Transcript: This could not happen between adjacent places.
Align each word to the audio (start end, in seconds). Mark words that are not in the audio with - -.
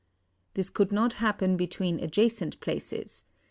This 0.55 0.71
could 0.71 0.91
not 0.91 1.13
happen 1.21 1.55
between 1.55 1.99
adjacent 1.99 2.59
places. 2.59 3.21